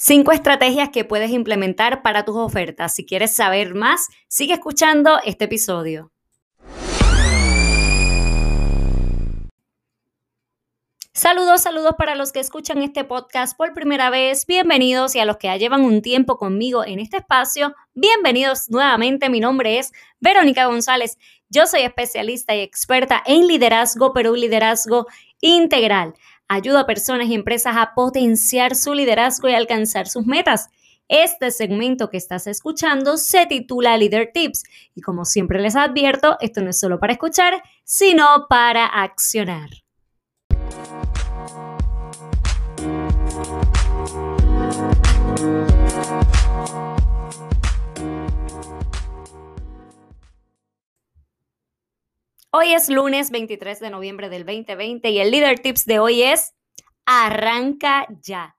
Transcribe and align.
Cinco 0.00 0.30
estrategias 0.30 0.90
que 0.90 1.04
puedes 1.04 1.32
implementar 1.32 2.02
para 2.02 2.24
tus 2.24 2.36
ofertas. 2.36 2.94
Si 2.94 3.04
quieres 3.04 3.34
saber 3.34 3.74
más, 3.74 4.06
sigue 4.28 4.52
escuchando 4.52 5.18
este 5.24 5.46
episodio. 5.46 6.12
Saludos, 11.12 11.62
saludos 11.62 11.96
para 11.98 12.14
los 12.14 12.30
que 12.30 12.38
escuchan 12.38 12.80
este 12.80 13.02
podcast 13.02 13.56
por 13.56 13.74
primera 13.74 14.08
vez. 14.08 14.46
Bienvenidos 14.46 15.16
y 15.16 15.18
a 15.18 15.24
los 15.24 15.36
que 15.36 15.48
ya 15.48 15.56
llevan 15.56 15.80
un 15.80 16.00
tiempo 16.00 16.38
conmigo 16.38 16.84
en 16.86 17.00
este 17.00 17.16
espacio, 17.16 17.74
bienvenidos 17.92 18.70
nuevamente. 18.70 19.28
Mi 19.28 19.40
nombre 19.40 19.80
es 19.80 19.90
Verónica 20.20 20.66
González. 20.66 21.18
Yo 21.48 21.66
soy 21.66 21.80
especialista 21.80 22.54
y 22.54 22.60
experta 22.60 23.20
en 23.26 23.48
liderazgo, 23.48 24.12
pero 24.12 24.30
un 24.30 24.38
liderazgo 24.38 25.08
integral. 25.40 26.14
Ayuda 26.50 26.80
a 26.80 26.86
personas 26.86 27.28
y 27.28 27.34
empresas 27.34 27.76
a 27.76 27.92
potenciar 27.94 28.74
su 28.74 28.94
liderazgo 28.94 29.50
y 29.50 29.54
alcanzar 29.54 30.08
sus 30.08 30.24
metas. 30.24 30.70
Este 31.06 31.50
segmento 31.50 32.08
que 32.08 32.16
estás 32.16 32.46
escuchando 32.46 33.18
se 33.18 33.44
titula 33.44 33.98
Leader 33.98 34.30
Tips 34.32 34.62
y 34.94 35.02
como 35.02 35.26
siempre 35.26 35.60
les 35.60 35.76
advierto, 35.76 36.38
esto 36.40 36.62
no 36.62 36.70
es 36.70 36.80
solo 36.80 36.98
para 36.98 37.12
escuchar, 37.12 37.62
sino 37.84 38.46
para 38.48 38.86
accionar. 38.86 39.68
Hoy 52.50 52.72
es 52.72 52.88
lunes 52.88 53.30
23 53.30 53.78
de 53.78 53.90
noviembre 53.90 54.30
del 54.30 54.46
2020 54.46 55.10
y 55.10 55.18
el 55.18 55.30
Leader 55.30 55.58
Tips 55.58 55.84
de 55.84 55.98
hoy 55.98 56.22
es 56.22 56.54
arranca 57.04 58.06
ya. 58.22 58.56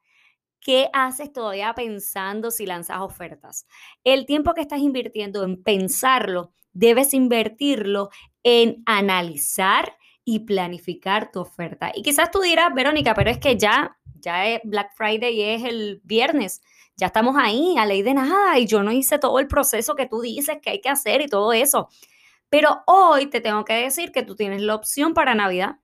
¿Qué 0.61 0.91
haces 0.93 1.33
todavía 1.33 1.73
pensando 1.73 2.51
si 2.51 2.67
lanzas 2.67 2.99
ofertas? 2.99 3.65
El 4.03 4.27
tiempo 4.27 4.53
que 4.53 4.61
estás 4.61 4.81
invirtiendo 4.81 5.43
en 5.43 5.63
pensarlo, 5.63 6.53
debes 6.71 7.15
invertirlo 7.15 8.11
en 8.43 8.83
analizar 8.85 9.97
y 10.23 10.41
planificar 10.41 11.31
tu 11.31 11.39
oferta. 11.39 11.91
Y 11.95 12.03
quizás 12.03 12.29
tú 12.29 12.41
dirás, 12.41 12.71
Verónica, 12.75 13.15
pero 13.15 13.31
es 13.31 13.39
que 13.39 13.57
ya, 13.57 13.97
ya 14.19 14.45
es 14.45 14.61
Black 14.65 14.91
Friday 14.95 15.33
y 15.33 15.41
es 15.41 15.63
el 15.63 15.99
viernes. 16.03 16.61
Ya 16.95 17.07
estamos 17.07 17.37
ahí, 17.39 17.75
a 17.79 17.87
ley 17.87 18.03
de 18.03 18.13
nada, 18.13 18.59
y 18.59 18.67
yo 18.67 18.83
no 18.83 18.91
hice 18.91 19.17
todo 19.17 19.39
el 19.39 19.47
proceso 19.47 19.95
que 19.95 20.05
tú 20.05 20.21
dices 20.21 20.59
que 20.61 20.69
hay 20.69 20.81
que 20.81 20.89
hacer 20.89 21.21
y 21.21 21.27
todo 21.27 21.53
eso. 21.53 21.89
Pero 22.49 22.83
hoy 22.87 23.27
te 23.27 23.41
tengo 23.41 23.65
que 23.65 23.73
decir 23.73 24.11
que 24.11 24.23
tú 24.23 24.35
tienes 24.35 24.61
la 24.61 24.75
opción 24.75 25.13
para 25.13 25.35
Navidad. 25.35 25.77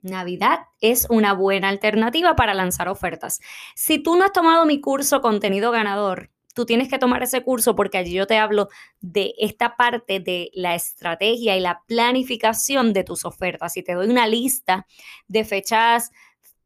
Navidad 0.00 0.60
es 0.80 1.06
una 1.10 1.32
buena 1.32 1.68
alternativa 1.68 2.36
para 2.36 2.54
lanzar 2.54 2.88
ofertas. 2.88 3.40
Si 3.74 3.98
tú 3.98 4.16
no 4.16 4.24
has 4.24 4.32
tomado 4.32 4.64
mi 4.64 4.80
curso 4.80 5.20
Contenido 5.20 5.70
Ganador, 5.70 6.30
tú 6.54 6.66
tienes 6.66 6.88
que 6.88 6.98
tomar 6.98 7.22
ese 7.22 7.42
curso 7.42 7.74
porque 7.74 7.98
allí 7.98 8.12
yo 8.12 8.26
te 8.26 8.38
hablo 8.38 8.68
de 9.00 9.34
esta 9.38 9.76
parte 9.76 10.20
de 10.20 10.50
la 10.54 10.74
estrategia 10.74 11.56
y 11.56 11.60
la 11.60 11.82
planificación 11.86 12.92
de 12.92 13.04
tus 13.04 13.24
ofertas 13.24 13.76
y 13.76 13.82
te 13.82 13.94
doy 13.94 14.08
una 14.08 14.26
lista 14.26 14.86
de 15.26 15.44
fechas 15.44 16.10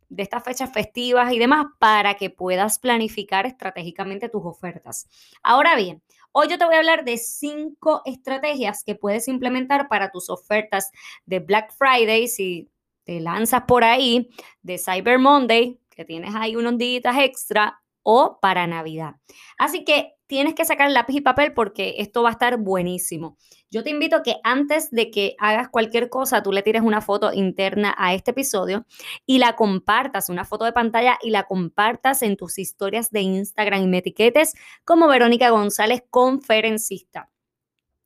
de 0.08 0.22
estas 0.22 0.44
fechas 0.44 0.70
festivas 0.70 1.32
y 1.32 1.38
demás 1.38 1.66
para 1.78 2.14
que 2.14 2.28
puedas 2.28 2.78
planificar 2.78 3.46
estratégicamente 3.46 4.28
tus 4.28 4.42
ofertas. 4.44 5.08
Ahora 5.42 5.74
bien, 5.74 6.02
Hoy 6.34 6.48
yo 6.48 6.56
te 6.56 6.64
voy 6.64 6.74
a 6.74 6.78
hablar 6.78 7.04
de 7.04 7.18
cinco 7.18 8.00
estrategias 8.06 8.84
que 8.84 8.94
puedes 8.94 9.28
implementar 9.28 9.88
para 9.88 10.10
tus 10.10 10.30
ofertas 10.30 10.90
de 11.26 11.40
Black 11.40 11.74
Friday 11.76 12.26
si 12.26 12.70
te 13.04 13.20
lanzas 13.20 13.64
por 13.68 13.84
ahí, 13.84 14.30
de 14.62 14.78
Cyber 14.78 15.18
Monday, 15.18 15.78
que 15.90 16.06
tienes 16.06 16.34
ahí 16.34 16.56
unos 16.56 16.78
días 16.78 17.14
extra, 17.18 17.82
o 18.02 18.38
para 18.40 18.66
Navidad. 18.66 19.16
Así 19.58 19.84
que 19.84 20.14
tienes 20.32 20.54
que 20.54 20.64
sacar 20.64 20.90
lápiz 20.90 21.16
y 21.16 21.20
papel 21.20 21.52
porque 21.52 21.96
esto 21.98 22.22
va 22.22 22.30
a 22.30 22.32
estar 22.32 22.56
buenísimo. 22.56 23.36
Yo 23.70 23.82
te 23.82 23.90
invito 23.90 24.16
a 24.16 24.22
que 24.22 24.36
antes 24.44 24.90
de 24.90 25.10
que 25.10 25.36
hagas 25.38 25.68
cualquier 25.68 26.08
cosa, 26.08 26.42
tú 26.42 26.52
le 26.52 26.62
tires 26.62 26.80
una 26.80 27.02
foto 27.02 27.34
interna 27.34 27.94
a 27.98 28.14
este 28.14 28.30
episodio 28.30 28.86
y 29.26 29.40
la 29.40 29.56
compartas, 29.56 30.30
una 30.30 30.46
foto 30.46 30.64
de 30.64 30.72
pantalla 30.72 31.18
y 31.20 31.28
la 31.32 31.42
compartas 31.42 32.22
en 32.22 32.38
tus 32.38 32.58
historias 32.58 33.10
de 33.10 33.20
Instagram 33.20 33.82
y 33.82 33.86
me 33.88 33.98
etiquetes 33.98 34.54
como 34.86 35.06
Verónica 35.06 35.50
González, 35.50 36.02
conferencista. 36.08 37.28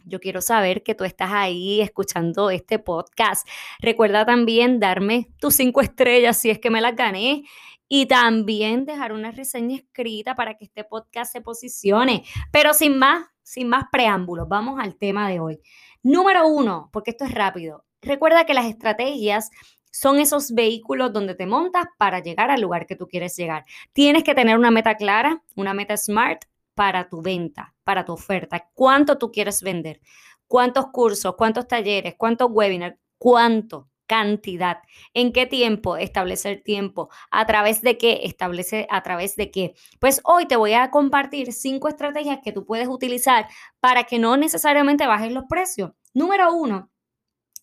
Yo 0.05 0.19
quiero 0.19 0.41
saber 0.41 0.83
que 0.83 0.97
tú 0.97 1.05
estás 1.05 1.31
ahí 1.33 1.81
escuchando 1.81 2.51
este 2.51 2.81
podcast. 2.81 3.47
Recuerda 3.79 4.27
también 4.27 4.81
darme 4.81 5.29
tus 5.39 5.55
cinco 5.55 5.81
estrellas 5.81 6.41
si 6.41 6.51
es 6.51 6.59
que 6.59 6.71
me 6.71 6.81
las 6.81 6.97
gané 6.97 7.45
y 7.89 8.07
también 8.07 8.85
dejar 8.85 9.13
una 9.13 9.31
reseña 9.31 9.77
escrita 9.77 10.35
para 10.35 10.55
que 10.55 10.65
este 10.65 10.85
podcast 10.85 11.33
se 11.33 11.41
posicione. 11.41 12.25
Pero 12.51 12.75
sin 12.75 12.99
más, 12.99 13.27
sin 13.43 13.69
más 13.69 13.85
preámbulos, 13.91 14.49
vamos 14.49 14.81
al 14.81 14.97
tema 14.97 15.29
de 15.29 15.41
hoy. 15.41 15.61
Número 16.03 16.47
uno, 16.49 16.91
porque 16.93 17.13
esto 17.13 17.25
es 17.25 17.33
rápido. 17.33 17.85
Recuerda 18.03 18.45
que 18.45 18.55
las 18.55 18.67
estrategias 18.67 19.51
son 19.91 20.19
esos 20.21 20.53
vehículos 20.53 21.13
donde 21.13 21.35
te 21.35 21.47
montas 21.47 21.87
para 21.97 22.21
llegar 22.21 22.51
al 22.51 22.61
lugar 22.61 22.87
que 22.87 22.97
tú 22.97 23.09
quieres 23.09 23.35
llegar. 23.37 23.65
Tienes 23.93 24.25
que 24.25 24.35
tener 24.35 24.59
una 24.59 24.71
meta 24.71 24.97
clara, 24.97 25.43
una 25.55 25.73
meta 25.73 25.97
smart 25.97 26.45
para 26.75 27.09
tu 27.09 27.23
venta, 27.23 27.75
para 27.83 28.05
tu 28.05 28.13
oferta. 28.13 28.69
¿Cuánto 28.75 29.17
tú 29.17 29.33
quieres 29.33 29.63
vender? 29.63 30.01
¿Cuántos 30.47 30.89
cursos? 30.89 31.35
¿Cuántos 31.37 31.67
talleres? 31.67 32.15
¿Cuántos 32.19 32.51
webinars? 32.51 32.97
¿Cuánto? 33.17 33.89
Cantidad. 34.07 34.79
¿En 35.15 35.33
qué 35.33 35.47
tiempo? 35.47 35.97
Establecer 35.97 36.63
tiempo. 36.63 37.09
¿A 37.31 37.47
través 37.47 37.83
de 37.83 37.99
qué? 37.99 38.21
Establece 38.25 38.87
a 38.91 39.03
través 39.03 39.37
de 39.37 39.51
qué. 39.51 39.75
Pues 40.01 40.21
hoy 40.25 40.47
te 40.47 40.57
voy 40.57 40.73
a 40.75 40.91
compartir 40.91 41.53
cinco 41.53 41.89
estrategias 41.89 42.41
que 42.43 42.53
tú 42.53 42.65
puedes 42.65 42.89
utilizar 42.89 43.47
para 43.81 44.05
que 44.05 44.19
no 44.19 44.37
necesariamente 44.37 45.07
bajes 45.07 45.33
los 45.33 45.45
precios. 45.49 45.93
Número 46.15 46.53
uno, 46.53 46.91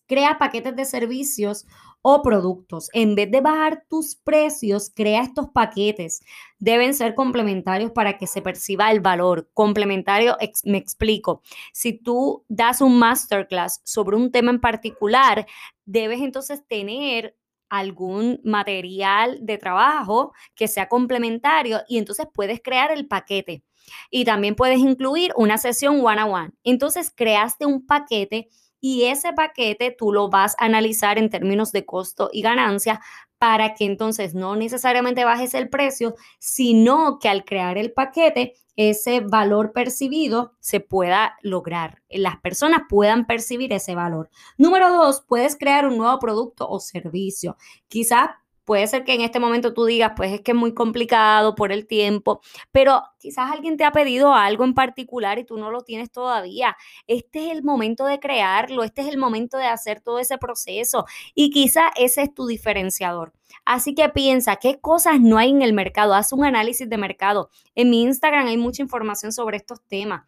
crea 0.06 0.38
paquetes 0.38 0.76
de 0.76 0.84
servicios 0.84 1.66
o 2.06 2.20
productos. 2.20 2.90
En 2.92 3.14
vez 3.14 3.30
de 3.30 3.40
bajar 3.40 3.84
tus 3.88 4.14
precios, 4.14 4.92
crea 4.94 5.22
estos 5.22 5.48
paquetes. 5.48 6.20
Deben 6.58 6.92
ser 6.92 7.14
complementarios 7.14 7.92
para 7.92 8.18
que 8.18 8.26
se 8.26 8.42
perciba 8.42 8.90
el 8.90 9.00
valor. 9.00 9.48
Complementario, 9.54 10.36
me 10.64 10.76
explico. 10.76 11.40
Si 11.72 11.94
tú 11.94 12.44
das 12.48 12.82
un 12.82 12.98
masterclass 12.98 13.80
sobre 13.84 14.16
un 14.16 14.30
tema 14.30 14.50
en 14.50 14.60
particular, 14.60 15.46
debes 15.86 16.20
entonces 16.20 16.62
tener 16.68 17.36
algún 17.70 18.38
material 18.44 19.38
de 19.40 19.56
trabajo 19.56 20.32
que 20.54 20.68
sea 20.68 20.88
complementario 20.88 21.80
y 21.88 21.96
entonces 21.96 22.26
puedes 22.32 22.60
crear 22.62 22.92
el 22.92 23.08
paquete. 23.08 23.64
Y 24.10 24.24
también 24.24 24.54
puedes 24.54 24.78
incluir 24.78 25.32
una 25.36 25.58
sesión 25.58 26.04
one 26.04 26.22
on 26.22 26.30
one. 26.30 26.50
Entonces 26.64 27.10
creaste 27.14 27.66
un 27.66 27.86
paquete 27.86 28.48
y 28.86 29.04
ese 29.04 29.32
paquete 29.32 29.96
tú 29.96 30.12
lo 30.12 30.28
vas 30.28 30.56
a 30.58 30.66
analizar 30.66 31.16
en 31.16 31.30
términos 31.30 31.72
de 31.72 31.86
costo 31.86 32.28
y 32.30 32.42
ganancia 32.42 33.00
para 33.38 33.74
que 33.74 33.86
entonces 33.86 34.34
no 34.34 34.56
necesariamente 34.56 35.24
bajes 35.24 35.54
el 35.54 35.70
precio, 35.70 36.16
sino 36.38 37.18
que 37.18 37.30
al 37.30 37.46
crear 37.46 37.78
el 37.78 37.92
paquete 37.92 38.52
ese 38.76 39.20
valor 39.20 39.72
percibido 39.72 40.52
se 40.60 40.80
pueda 40.80 41.38
lograr, 41.40 42.02
las 42.10 42.36
personas 42.40 42.82
puedan 42.86 43.26
percibir 43.26 43.72
ese 43.72 43.94
valor. 43.94 44.28
Número 44.58 44.92
dos, 44.92 45.24
puedes 45.26 45.56
crear 45.56 45.86
un 45.86 45.96
nuevo 45.96 46.18
producto 46.18 46.68
o 46.68 46.78
servicio. 46.78 47.56
Quizás 47.88 48.32
Puede 48.64 48.86
ser 48.86 49.04
que 49.04 49.14
en 49.14 49.20
este 49.20 49.40
momento 49.40 49.74
tú 49.74 49.84
digas, 49.84 50.12
pues 50.16 50.32
es 50.32 50.40
que 50.40 50.52
es 50.52 50.56
muy 50.56 50.72
complicado 50.72 51.54
por 51.54 51.70
el 51.70 51.86
tiempo, 51.86 52.40
pero 52.72 53.02
quizás 53.18 53.50
alguien 53.52 53.76
te 53.76 53.84
ha 53.84 53.92
pedido 53.92 54.34
algo 54.34 54.64
en 54.64 54.74
particular 54.74 55.38
y 55.38 55.44
tú 55.44 55.58
no 55.58 55.70
lo 55.70 55.82
tienes 55.82 56.10
todavía. 56.10 56.76
Este 57.06 57.46
es 57.46 57.52
el 57.52 57.62
momento 57.62 58.06
de 58.06 58.20
crearlo, 58.20 58.82
este 58.82 59.02
es 59.02 59.08
el 59.08 59.18
momento 59.18 59.58
de 59.58 59.66
hacer 59.66 60.00
todo 60.00 60.18
ese 60.18 60.38
proceso 60.38 61.04
y 61.34 61.50
quizás 61.50 61.92
ese 61.96 62.22
es 62.22 62.34
tu 62.34 62.46
diferenciador. 62.46 63.32
Así 63.66 63.94
que 63.94 64.08
piensa 64.08 64.56
qué 64.56 64.80
cosas 64.80 65.20
no 65.20 65.38
hay 65.38 65.50
en 65.50 65.62
el 65.62 65.74
mercado, 65.74 66.14
haz 66.14 66.32
un 66.32 66.44
análisis 66.44 66.88
de 66.88 66.96
mercado. 66.96 67.50
En 67.74 67.90
mi 67.90 68.02
Instagram 68.02 68.46
hay 68.46 68.56
mucha 68.56 68.82
información 68.82 69.32
sobre 69.32 69.58
estos 69.58 69.82
temas 69.86 70.24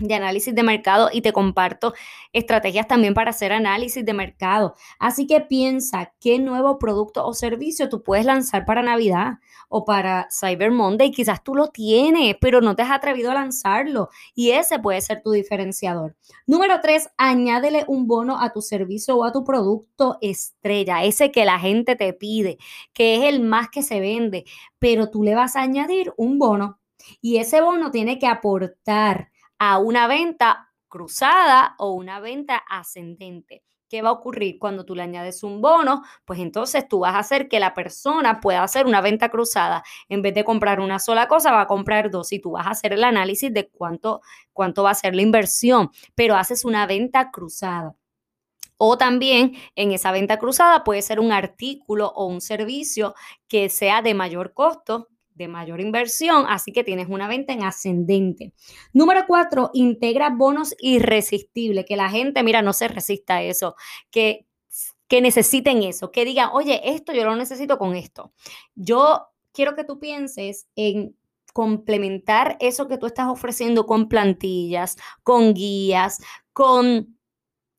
de 0.00 0.14
análisis 0.14 0.54
de 0.54 0.62
mercado 0.62 1.10
y 1.12 1.20
te 1.20 1.32
comparto 1.32 1.94
estrategias 2.32 2.88
también 2.88 3.14
para 3.14 3.30
hacer 3.30 3.52
análisis 3.52 4.04
de 4.04 4.12
mercado. 4.12 4.74
Así 4.98 5.26
que 5.26 5.40
piensa 5.40 6.12
qué 6.20 6.38
nuevo 6.38 6.78
producto 6.78 7.26
o 7.26 7.34
servicio 7.34 7.88
tú 7.88 8.02
puedes 8.02 8.24
lanzar 8.24 8.64
para 8.64 8.82
Navidad 8.82 9.38
o 9.68 9.84
para 9.84 10.28
Cyber 10.30 10.70
Monday. 10.70 11.10
Quizás 11.10 11.42
tú 11.44 11.54
lo 11.54 11.68
tienes, 11.68 12.36
pero 12.40 12.60
no 12.60 12.74
te 12.74 12.82
has 12.82 12.90
atrevido 12.90 13.30
a 13.30 13.34
lanzarlo 13.34 14.08
y 14.34 14.50
ese 14.50 14.78
puede 14.78 15.00
ser 15.00 15.22
tu 15.22 15.32
diferenciador. 15.32 16.16
Número 16.46 16.80
tres, 16.80 17.10
añádele 17.16 17.84
un 17.86 18.06
bono 18.06 18.40
a 18.40 18.52
tu 18.52 18.62
servicio 18.62 19.16
o 19.16 19.24
a 19.24 19.32
tu 19.32 19.44
producto 19.44 20.18
estrella, 20.20 21.04
ese 21.04 21.30
que 21.30 21.44
la 21.44 21.58
gente 21.58 21.96
te 21.96 22.12
pide, 22.12 22.58
que 22.92 23.16
es 23.16 23.24
el 23.24 23.40
más 23.40 23.68
que 23.70 23.82
se 23.82 24.00
vende, 24.00 24.44
pero 24.78 25.10
tú 25.10 25.22
le 25.22 25.34
vas 25.34 25.56
a 25.56 25.62
añadir 25.62 26.12
un 26.16 26.38
bono 26.38 26.80
y 27.20 27.38
ese 27.38 27.60
bono 27.60 27.90
tiene 27.90 28.18
que 28.18 28.26
aportar 28.26 29.30
a 29.60 29.78
una 29.78 30.06
venta 30.06 30.72
cruzada 30.88 31.74
o 31.78 31.92
una 31.92 32.18
venta 32.18 32.56
ascendente. 32.56 33.62
¿Qué 33.90 34.00
va 34.00 34.08
a 34.08 34.12
ocurrir 34.12 34.58
cuando 34.58 34.86
tú 34.86 34.94
le 34.94 35.02
añades 35.02 35.42
un 35.42 35.60
bono? 35.60 36.02
Pues 36.24 36.40
entonces 36.40 36.88
tú 36.88 37.00
vas 37.00 37.14
a 37.14 37.18
hacer 37.18 37.46
que 37.46 37.60
la 37.60 37.74
persona 37.74 38.40
pueda 38.40 38.62
hacer 38.62 38.86
una 38.86 39.02
venta 39.02 39.28
cruzada. 39.28 39.82
En 40.08 40.22
vez 40.22 40.32
de 40.32 40.44
comprar 40.44 40.80
una 40.80 40.98
sola 40.98 41.28
cosa, 41.28 41.52
va 41.52 41.62
a 41.62 41.66
comprar 41.66 42.10
dos 42.10 42.32
y 42.32 42.38
tú 42.38 42.52
vas 42.52 42.66
a 42.66 42.70
hacer 42.70 42.94
el 42.94 43.04
análisis 43.04 43.52
de 43.52 43.68
cuánto, 43.68 44.22
cuánto 44.54 44.82
va 44.82 44.92
a 44.92 44.94
ser 44.94 45.14
la 45.14 45.22
inversión, 45.22 45.90
pero 46.14 46.36
haces 46.36 46.64
una 46.64 46.86
venta 46.86 47.30
cruzada. 47.30 47.94
O 48.78 48.96
también 48.96 49.56
en 49.74 49.92
esa 49.92 50.10
venta 50.10 50.38
cruzada 50.38 50.84
puede 50.84 51.02
ser 51.02 51.20
un 51.20 51.32
artículo 51.32 52.12
o 52.14 52.24
un 52.24 52.40
servicio 52.40 53.14
que 53.46 53.68
sea 53.68 54.00
de 54.00 54.14
mayor 54.14 54.54
costo 54.54 55.08
de 55.40 55.48
mayor 55.48 55.80
inversión, 55.80 56.44
así 56.48 56.70
que 56.70 56.84
tienes 56.84 57.08
una 57.08 57.26
venta 57.26 57.52
en 57.52 57.64
ascendente. 57.64 58.52
Número 58.92 59.24
cuatro, 59.26 59.70
integra 59.72 60.30
bonos 60.30 60.74
irresistibles, 60.78 61.86
que 61.86 61.96
la 61.96 62.10
gente, 62.10 62.42
mira, 62.42 62.62
no 62.62 62.72
se 62.72 62.88
resista 62.88 63.36
a 63.36 63.42
eso, 63.42 63.74
que, 64.10 64.46
que 65.08 65.20
necesiten 65.20 65.82
eso, 65.82 66.12
que 66.12 66.24
digan, 66.24 66.50
oye, 66.52 66.80
esto 66.84 67.12
yo 67.12 67.24
lo 67.24 67.34
necesito 67.34 67.78
con 67.78 67.96
esto. 67.96 68.32
Yo 68.74 69.28
quiero 69.52 69.74
que 69.74 69.84
tú 69.84 69.98
pienses 69.98 70.68
en 70.76 71.16
complementar 71.52 72.56
eso 72.60 72.86
que 72.86 72.98
tú 72.98 73.06
estás 73.06 73.28
ofreciendo 73.28 73.86
con 73.86 74.08
plantillas, 74.08 74.96
con 75.22 75.54
guías, 75.54 76.18
con 76.52 77.18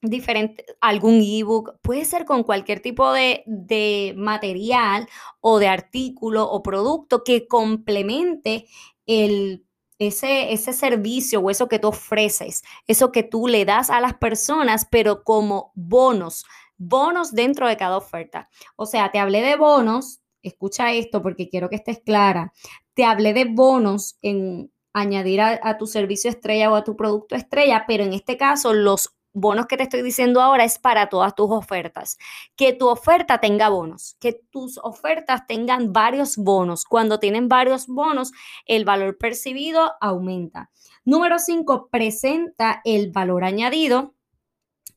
diferente, 0.02 0.66
algún 0.82 1.22
ebook, 1.22 1.80
puede 1.82 2.06
ser 2.06 2.26
con 2.26 2.44
cualquier 2.44 2.80
tipo 2.80 3.12
de, 3.12 3.44
de, 3.46 4.14
material 4.18 5.08
o 5.40 5.60
de 5.60 5.68
artículo 5.68 6.50
o 6.50 6.64
producto 6.64 7.24
que 7.24 7.48
complemente 7.48 8.66
el, 9.06 9.66
ese, 10.00 10.54
ese 10.54 10.74
servicio 10.74 11.40
o 11.40 11.50
eso 11.50 11.68
que 11.68 11.80
tú 11.80 11.90
ofreces, 11.90 12.64
eso 12.88 13.12
que 13.12 13.24
tú 13.24 13.48
le 13.48 13.66
das 13.66 13.90
a 13.90 14.02
las 14.02 14.16
personas, 14.16 14.88
pero 14.90 15.24
como 15.24 15.72
bonos, 15.76 16.46
bonos 16.78 17.32
dentro 17.32 17.68
de 17.68 17.78
cada 17.78 17.98
oferta. 17.98 18.50
O 18.76 18.88
sea, 18.88 19.12
te 19.12 19.20
hablé 19.20 19.42
de 19.42 19.56
bonos, 19.56 20.22
escucha 20.42 20.92
esto 20.94 21.22
porque 21.22 21.50
quiero 21.50 21.70
que 21.70 21.76
estés 21.76 22.00
clara, 22.00 22.54
te 22.96 23.06
hablé 23.06 23.34
de 23.34 23.46
bonos 23.46 24.18
en 24.24 24.72
añadir 24.94 25.42
a, 25.42 25.60
a 25.62 25.78
tu 25.78 25.86
servicio 25.86 26.30
estrella 26.32 26.72
o 26.72 26.76
a 26.76 26.84
tu 26.84 26.98
producto 26.98 27.36
estrella, 27.36 27.86
pero 27.88 28.04
en 28.04 28.14
este 28.14 28.36
caso 28.38 28.74
los 28.74 29.14
bonos 29.34 29.68
que 29.68 29.78
te 29.78 29.84
estoy 29.84 30.02
diciendo 30.02 30.42
ahora 30.42 30.64
es 30.64 30.80
para 30.80 31.08
todas 31.08 31.36
tus 31.36 31.50
ofertas. 31.52 32.18
Que 32.56 32.74
tu 32.74 32.88
oferta 32.88 33.40
tenga 33.40 33.70
bonos, 33.70 34.16
que 34.20 34.34
tus 34.34 34.78
ofertas 34.78 35.48
tengan 35.48 35.94
varios 35.94 36.38
bonos. 36.38 36.86
Cuando 36.86 37.20
tienen 37.20 37.48
varios 37.48 37.88
bonos, 37.88 38.32
el 38.66 38.86
valor 38.86 39.18
percibido 39.18 39.94
aumenta. 40.02 40.70
Número 41.06 41.40
5, 41.40 41.90
presenta 41.90 42.82
el 42.84 43.12
valor 43.12 43.44
añadido. 43.44 44.16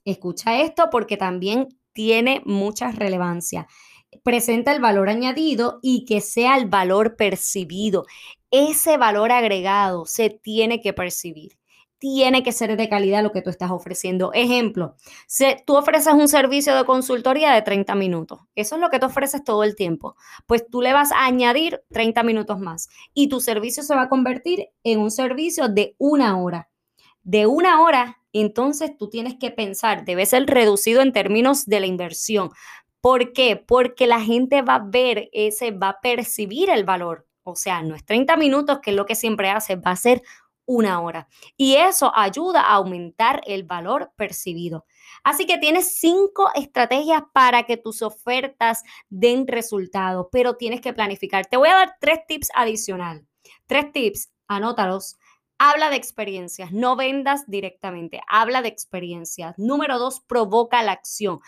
Escucha 0.05 0.61
esto 0.61 0.91
porque 0.91 1.17
también 1.17 1.69
tiene 1.93 2.43
mucha 2.45 2.91
relevancia. 2.91 3.67
Presenta 4.23 4.73
el 4.73 4.81
valor 4.81 5.09
añadido 5.09 5.81
y 5.83 6.05
que 6.05 6.21
sea 6.21 6.57
el 6.57 6.67
valor 6.67 7.17
percibido. 7.17 8.05
Ese 8.51 8.97
valor 8.97 9.33
agregado 9.33 10.05
se 10.07 10.31
tiene 10.31 10.81
que 10.81 10.93
percibir 10.93 11.59
tiene 12.05 12.43
que 12.43 12.53
ser 12.53 12.77
de 12.77 12.89
calidad 12.91 13.23
lo 13.23 13.33
que 13.33 13.41
tú 13.41 13.49
estás 13.49 13.71
ofreciendo. 13.71 14.31
Ejemplo, 14.35 14.95
si 15.27 15.47
tú 15.65 15.75
ofreces 15.75 16.13
un 16.13 16.29
servicio 16.29 16.77
de 16.77 16.85
consultoría 16.85 17.55
de 17.55 17.63
30 17.63 17.95
minutos, 17.95 18.41
eso 18.55 18.75
es 18.75 18.81
lo 18.83 18.91
que 18.91 18.99
tú 18.99 19.07
ofreces 19.07 19.43
todo 19.43 19.65
el 19.65 19.75
tiempo, 19.75 20.15
pues 20.45 20.69
tú 20.69 20.83
le 20.83 20.93
vas 20.93 21.13
a 21.13 21.25
añadir 21.25 21.83
30 21.93 22.23
minutos 22.23 22.61
más 22.61 22.91
y 23.15 23.31
tu 23.31 23.41
servicio 23.41 23.83
se 23.83 23.95
va 23.95 24.03
a 24.03 24.09
convertir 24.11 24.69
en 24.83 24.99
un 24.99 25.11
servicio 25.11 25.71
de 25.71 25.95
una 25.97 26.39
hora. 26.39 26.69
De 27.23 27.47
una 27.47 27.81
hora, 27.81 28.19
entonces 28.35 28.99
tú 28.99 29.09
tienes 29.09 29.37
que 29.41 29.51
pensar, 29.51 30.05
debe 30.05 30.27
ser 30.27 30.45
reducido 30.45 31.01
en 31.01 31.15
términos 31.15 31.65
de 31.65 31.81
la 31.81 31.87
inversión. 31.87 32.51
¿Por 33.01 33.33
qué? 33.33 33.57
Porque 33.57 34.07
la 34.07 34.21
gente 34.21 34.61
va 34.61 34.75
a 34.75 34.85
ver 34.87 35.31
ese, 35.33 35.71
va 35.71 35.89
a 35.89 36.01
percibir 36.03 36.69
el 36.69 36.85
valor. 36.85 37.27
O 37.45 37.57
sea, 37.57 37.83
no 37.83 37.95
es 37.95 38.05
30 38.05 38.37
minutos, 38.37 38.81
que 38.81 38.91
es 38.91 38.97
lo 38.97 39.07
que 39.07 39.15
siempre 39.15 39.51
hace, 39.51 39.77
va 39.77 39.91
a 39.93 39.97
ser 39.97 40.23
una 40.67 41.01
hora. 41.01 41.29
Y 41.57 41.77
eso 41.77 42.13
ayuda 42.15 42.63
a 42.63 42.75
aumentar 42.75 43.41
el 43.47 43.65
valor 43.65 44.13
percibido. 44.17 44.87
Así 45.23 45.47
que 45.47 45.59
tienes 45.59 45.97
cinco 45.97 46.51
estrategias 46.55 47.23
para 47.33 47.65
que 47.65 47.77
tus 47.77 48.03
ofertas 48.03 48.83
den 49.09 49.47
resultados, 49.47 50.27
pero 50.33 50.57
tienes 50.57 50.81
que 50.81 50.93
planificar. 50.93 51.47
Te 51.47 51.57
voy 51.57 51.69
a 51.69 51.75
dar 51.75 51.97
tres 52.01 52.21
tips 52.27 52.51
adicional. 52.55 53.27
Tres 53.67 53.93
tips, 53.93 54.31
anótalos. 54.49 55.17
Habla 55.59 55.89
de 55.89 55.97
experiencias, 55.97 56.73
no 56.73 56.97
vendas 56.97 57.45
directamente, 57.47 58.21
habla 58.27 58.61
de 58.61 58.69
experiencias. 58.69 59.55
Número 59.57 59.99
dos, 59.99 60.21
provoca 60.21 60.83
la 60.83 60.93
acción. 60.93 61.41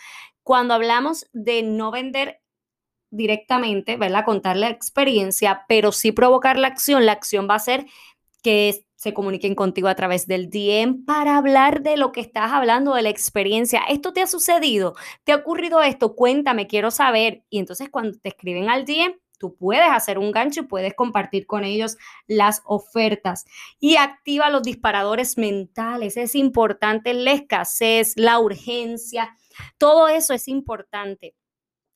Cuando 0.43 0.73
hablamos 0.73 1.27
de 1.33 1.61
no 1.61 1.91
vender 1.91 2.41
directamente, 3.09 3.97
¿verdad? 3.97 4.25
Contar 4.25 4.55
la 4.55 4.69
experiencia, 4.69 5.65
pero 5.67 5.91
sí 5.91 6.11
provocar 6.11 6.57
la 6.57 6.67
acción, 6.67 7.05
la 7.05 7.11
acción 7.11 7.47
va 7.49 7.55
a 7.55 7.59
ser 7.59 7.85
que 8.47 8.85
se 8.95 9.13
comuniquen 9.13 9.55
contigo 9.55 9.89
a 9.89 9.95
través 9.95 10.25
del 10.25 10.49
DM 10.49 11.03
para 11.03 11.35
hablar 11.35 11.81
de 11.81 11.97
lo 11.97 12.13
que 12.13 12.21
estás 12.21 12.53
hablando, 12.53 12.93
de 12.93 13.01
la 13.01 13.09
experiencia. 13.09 13.81
¿Esto 13.89 14.13
te 14.13 14.21
ha 14.21 14.27
sucedido? 14.27 14.95
¿Te 15.25 15.33
ha 15.33 15.35
ocurrido 15.35 15.81
esto? 15.81 16.15
Cuéntame, 16.15 16.65
quiero 16.65 16.89
saber. 16.89 17.43
Y 17.49 17.59
entonces 17.59 17.89
cuando 17.89 18.17
te 18.17 18.29
escriben 18.29 18.69
al 18.69 18.85
DM, 18.85 19.19
tú 19.37 19.57
puedes 19.57 19.89
hacer 19.89 20.17
un 20.17 20.31
gancho 20.31 20.61
y 20.61 20.63
puedes 20.63 20.93
compartir 20.93 21.45
con 21.45 21.65
ellos 21.65 21.97
las 22.25 22.61
ofertas. 22.63 23.43
Y 23.81 23.97
activa 23.97 24.49
los 24.49 24.63
disparadores 24.63 25.37
mentales. 25.37 26.15
Es 26.15 26.33
importante 26.33 27.13
la 27.13 27.33
escasez, 27.33 28.13
la 28.15 28.39
urgencia. 28.39 29.35
Todo 29.77 30.07
eso 30.07 30.33
es 30.33 30.47
importante. 30.47 31.35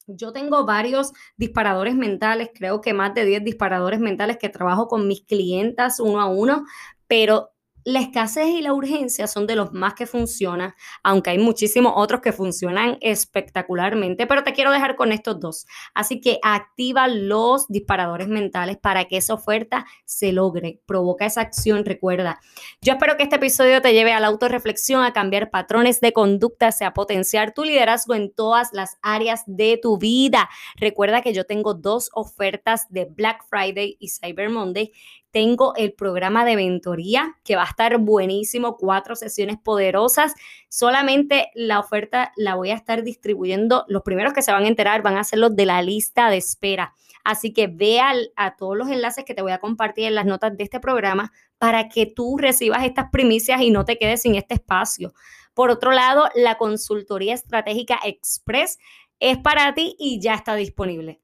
Yo 0.08 0.32
tengo 0.34 0.66
varios 0.66 1.14
disparadores 1.38 1.96
mentales, 1.96 2.50
creo 2.54 2.82
que 2.82 2.94
más 2.94 3.14
de 3.14 3.26
10 3.26 3.44
disparadores 3.44 4.00
mentales 4.00 4.38
que 4.38 4.50
trabajo 4.50 4.88
con 4.88 5.08
mis 5.08 5.26
clientas 5.26 6.00
uno 6.00 6.22
a 6.22 6.28
uno, 6.28 6.66
pero 7.08 7.52
la 7.84 8.00
escasez 8.00 8.48
y 8.48 8.62
la 8.62 8.74
urgencia 8.74 9.28
son 9.28 9.48
de 9.48 9.56
los 9.56 9.74
más 9.74 9.94
que 9.94 10.08
funcionan, 10.08 10.74
aunque 11.04 11.32
hay 11.32 11.38
muchísimos 11.38 11.94
otros 11.96 12.22
que 12.22 12.32
funcionan 12.32 12.98
espectacularmente, 13.02 14.28
pero 14.28 14.44
te 14.44 14.54
quiero 14.54 14.72
dejar 14.72 14.96
con 14.96 15.12
estos 15.12 15.40
dos. 15.40 15.68
Así 15.94 16.22
que 16.22 16.40
activa 16.42 17.08
los 17.08 17.68
disparadores 17.68 18.28
mentales 18.28 18.78
para 18.78 19.06
que 19.06 19.18
esa 19.18 19.34
oferta 19.34 19.86
se 20.06 20.32
logre, 20.32 20.80
provoca 20.86 21.26
esa 21.26 21.42
acción, 21.42 21.86
recuerda. 21.86 22.40
Yo 22.82 22.94
espero 22.94 23.18
que 23.18 23.24
este 23.24 23.36
episodio 23.36 23.82
te 23.82 23.94
lleve 23.94 24.14
a 24.14 24.20
la 24.20 24.28
autorreflexión, 24.28 25.04
a 25.04 25.14
cambiar 25.14 25.52
patrones 25.52 26.00
de 26.02 26.14
conducta, 26.14 26.72
a 26.86 26.94
potenciar 26.94 27.54
tu 27.54 27.64
liderazgo 27.64 28.14
en 28.16 28.34
todas 28.34 28.70
las 28.72 28.98
áreas 29.02 29.44
de 29.46 29.80
tu 29.82 29.98
vida. 29.98 30.50
Recuerda 30.76 31.22
que 31.22 31.34
yo 31.34 31.46
tengo 31.46 31.74
dos 31.74 32.10
ofertas 32.14 32.88
de 32.90 33.06
Black 33.06 33.44
Friday 33.50 33.98
y 34.00 34.10
Cyber 34.10 34.50
Monday 34.50 34.92
tengo 35.32 35.74
el 35.76 35.94
programa 35.94 36.46
de 36.46 36.56
mentoría 36.56 37.38
que 37.44 37.56
va 37.56 37.64
a 37.64 37.70
estar 37.70 37.98
buenísimo, 37.98 38.78
cuatro 38.78 39.16
sesiones 39.16 39.58
poderosas. 39.58 40.34
Solamente 40.70 41.52
la 41.56 41.80
oferta 41.80 42.32
la 42.36 42.56
voy 42.56 42.72
a 42.72 42.76
estar 42.76 43.04
distribuyendo. 43.04 43.86
Los 43.88 44.04
primeros 44.04 44.34
que 44.34 44.42
se 44.42 44.52
van 44.52 44.66
a 44.66 44.68
enterar 44.68 45.02
van 45.02 45.18
a 45.18 45.24
ser 45.24 45.40
los 45.40 45.56
de 45.56 45.66
la 45.66 45.82
lista 45.82 46.30
de 46.30 46.38
espera. 46.38 46.94
Así 47.24 47.54
que 47.54 47.68
ve 47.68 48.00
a 48.00 48.56
todos 48.56 48.78
los 48.78 48.90
enlaces 48.90 49.26
que 49.26 49.34
te 49.34 49.42
voy 49.42 49.52
a 49.52 49.60
compartir 49.60 50.06
en 50.06 50.16
las 50.16 50.26
notas 50.26 50.58
de 50.58 50.64
este 50.64 50.80
programa 50.80 51.32
para 51.58 51.88
que 51.88 52.06
tú 52.08 52.38
recibas 52.38 52.84
estas 52.84 53.10
primicias 53.12 53.62
y 53.62 53.70
no 53.70 53.86
te 53.86 53.98
quedes 53.98 54.24
sin 54.24 54.36
este 54.36 54.56
espacio. 54.56 55.14
Por 55.54 55.70
otro 55.70 55.92
lado, 55.92 56.30
la 56.36 56.58
consultoría 56.58 57.34
estratégica 57.34 58.00
Express 58.04 58.80
es 59.20 59.38
para 59.38 59.74
ti 59.74 59.96
y 60.00 60.20
ya 60.20 60.34
está 60.34 60.56
disponible. 60.56 61.22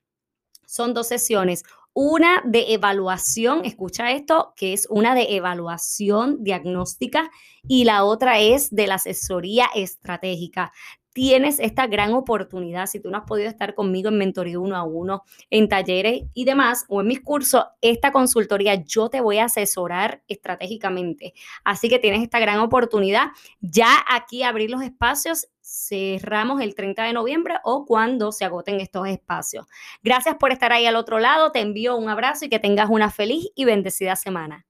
Son 0.66 0.94
dos 0.94 1.08
sesiones, 1.08 1.64
una 2.00 2.44
de 2.46 2.76
evaluación, 2.76 3.66
escucha 3.66 4.12
esto, 4.12 4.54
que 4.56 4.72
es 4.72 4.86
una 4.92 5.16
de 5.16 5.36
evaluación 5.36 6.44
diagnóstica 6.44 7.32
y 7.68 7.86
la 7.86 8.04
otra 8.04 8.38
es 8.38 8.70
de 8.70 8.86
la 8.86 8.96
asesoría 8.96 9.66
estratégica 9.74 10.72
tienes 11.18 11.60
esta 11.60 11.88
gran 11.88 12.14
oportunidad, 12.14 12.86
si 12.86 13.00
tú 13.00 13.10
no 13.10 13.18
has 13.18 13.24
podido 13.24 13.50
estar 13.50 13.74
conmigo 13.74 14.10
en 14.10 14.20
mentoría 14.20 14.60
uno 14.60 14.76
a 14.76 14.84
uno, 14.84 15.24
en 15.50 15.68
talleres 15.68 16.26
y 16.36 16.46
demás, 16.46 16.86
o 16.90 17.02
en 17.02 17.08
mis 17.08 17.22
cursos, 17.22 17.66
esta 17.82 18.12
consultoría 18.12 18.76
yo 18.86 19.10
te 19.10 19.20
voy 19.20 19.40
a 19.40 19.46
asesorar 19.46 20.22
estratégicamente. 20.28 21.34
Así 21.64 21.90
que 21.90 21.98
tienes 21.98 22.22
esta 22.22 22.38
gran 22.38 22.60
oportunidad. 22.60 23.30
Ya 23.62 23.90
aquí 24.08 24.44
abrir 24.44 24.70
los 24.70 24.84
espacios, 24.84 25.48
cerramos 25.78 26.62
el 26.62 26.76
30 26.76 27.04
de 27.04 27.14
noviembre 27.14 27.56
o 27.64 27.86
cuando 27.86 28.32
se 28.32 28.46
agoten 28.46 28.80
estos 28.80 29.08
espacios. 29.08 29.66
Gracias 30.04 30.36
por 30.36 30.52
estar 30.52 30.72
ahí 30.72 30.86
al 30.86 30.96
otro 30.96 31.20
lado, 31.20 31.52
te 31.52 31.60
envío 31.60 31.96
un 31.96 32.10
abrazo 32.10 32.46
y 32.46 32.50
que 32.50 32.60
tengas 32.60 32.90
una 32.90 33.12
feliz 33.12 33.50
y 33.56 33.66
bendecida 33.66 34.16
semana. 34.16 34.66